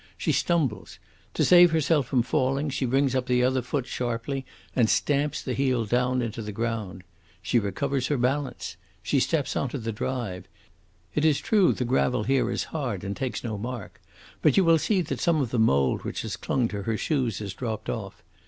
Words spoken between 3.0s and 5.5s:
up the other foot sharply and stamps